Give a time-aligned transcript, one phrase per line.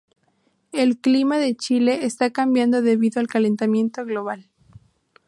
[0.71, 4.49] El clima de Chile está cambiando debido al calentamiento global.